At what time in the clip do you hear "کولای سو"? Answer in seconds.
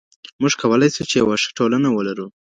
0.61-1.01